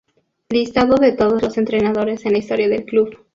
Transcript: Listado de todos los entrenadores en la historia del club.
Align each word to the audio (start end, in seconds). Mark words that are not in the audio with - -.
Listado 0.49 0.95
de 0.95 1.11
todos 1.11 1.43
los 1.43 1.59
entrenadores 1.59 2.25
en 2.25 2.31
la 2.31 2.39
historia 2.39 2.67
del 2.67 2.85
club. 2.85 3.19